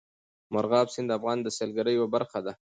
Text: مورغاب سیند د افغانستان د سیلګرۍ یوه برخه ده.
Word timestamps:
مورغاب 0.53 0.87
سیند 0.93 1.07
د 1.09 1.15
افغانستان 1.19 1.45
د 1.45 1.55
سیلګرۍ 1.57 1.93
یوه 1.95 2.09
برخه 2.15 2.39
ده. 2.45 2.53